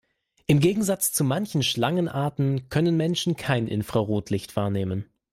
[0.47, 5.05] Im Gegensatz zu manchen Schlangenarten können Menschen kein Infrarotlicht wahrnehmen.